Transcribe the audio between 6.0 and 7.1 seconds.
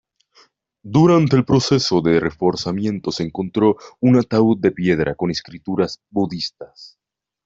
budistas.